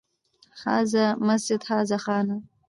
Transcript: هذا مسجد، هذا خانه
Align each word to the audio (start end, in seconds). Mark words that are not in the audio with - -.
هذا 0.65 1.15
مسجد، 1.15 1.63
هذا 1.69 1.97
خانه 1.97 2.41